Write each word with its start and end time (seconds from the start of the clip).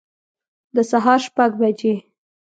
د 0.75 0.77
سهار 0.91 1.19
شپږ 1.25 1.51
بجي 1.59 1.93